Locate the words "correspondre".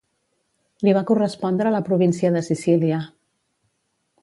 1.09-1.75